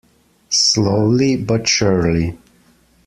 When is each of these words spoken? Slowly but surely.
Slowly 0.49 1.35
but 1.37 1.67
surely. 1.67 2.35